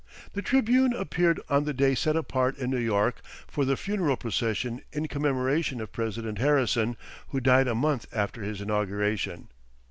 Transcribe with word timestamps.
The 0.33 0.41
"Tribune" 0.41 0.93
appeared 0.93 1.39
on 1.47 1.65
the 1.65 1.75
day 1.75 1.93
set 1.93 2.15
apart 2.15 2.57
in 2.57 2.71
New 2.71 2.79
York 2.79 3.21
for 3.45 3.65
the 3.65 3.77
funeral 3.77 4.17
procession 4.17 4.81
in 4.91 5.07
commemoration 5.07 5.79
of 5.79 5.91
President 5.91 6.39
Harrison, 6.39 6.97
who 7.27 7.39
died 7.39 7.67
a 7.67 7.75
month 7.75 8.07
after 8.11 8.41
his 8.41 8.61
inauguration. 8.61 9.49